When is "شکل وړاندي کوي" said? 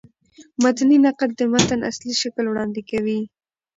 2.21-3.19